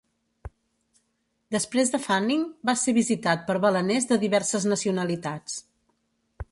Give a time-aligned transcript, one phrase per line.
[1.55, 5.63] Després de Fanning, va ser visitat per baleners de diverses nacionalitats.